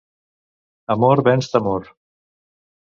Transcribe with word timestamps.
Amor 0.95 1.23
venç 1.29 1.53
temor. 1.53 1.95